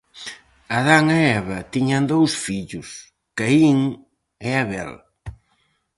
[0.77, 2.89] Adán e Eva tiñan dous fillos,
[3.39, 3.79] Caín
[4.47, 4.91] e Abel.